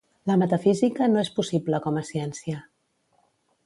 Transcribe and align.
La 0.29 0.37
metafísica 0.43 1.09
no 1.13 1.21
és 1.25 1.31
possible 1.37 1.83
com 1.87 2.03
a 2.03 2.07
ciència. 2.11 2.67